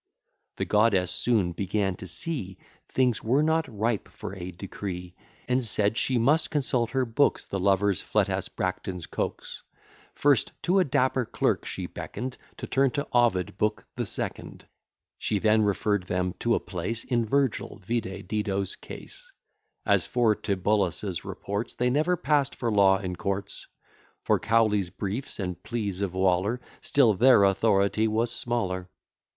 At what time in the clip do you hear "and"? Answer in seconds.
5.47-5.63, 25.39-25.61